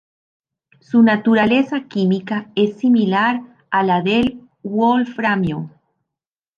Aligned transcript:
Su 0.79 1.03
naturaleza 1.03 1.81
química 1.87 2.49
es 2.55 2.75
similar 2.79 3.41
a 3.69 3.83
la 3.83 4.01
del 4.01 4.41
wolframio. 4.63 5.69